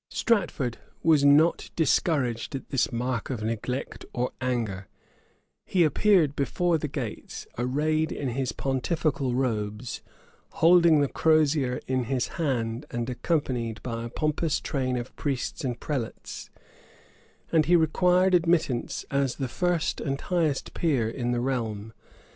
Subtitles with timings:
[0.09, 4.87] Stratford was not discouraged at this mark of neglect or anger:
[5.63, 10.01] he appeared before the gates, arrayed in his pontifical robes,
[10.53, 15.79] holding the crosier in his hand and accompanied by a pompous train of priests and
[15.79, 16.49] prelates;
[17.51, 21.93] and he required admittance as the first and highest peer in the realm.